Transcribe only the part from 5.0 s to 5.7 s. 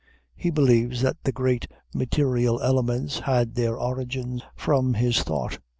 thought.